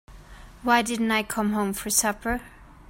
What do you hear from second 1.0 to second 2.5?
I come home for supper?